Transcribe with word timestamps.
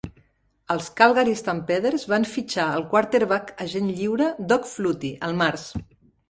Els 0.75 0.85
Calgary 1.01 1.35
Stampeders 1.41 2.05
van 2.13 2.25
fitxar 2.29 2.65
el 2.77 2.87
quarterback 2.95 3.53
agent 3.67 3.93
lliure, 4.01 4.31
Doug 4.53 4.67
Flutie, 4.73 5.13
al 5.29 5.39
març. 5.45 5.69